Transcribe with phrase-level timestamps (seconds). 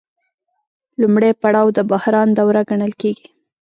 [1.01, 3.27] لومړی پړاو د بحران دوره ګڼل کېږي